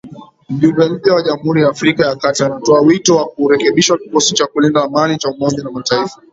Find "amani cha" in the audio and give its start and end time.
4.83-5.29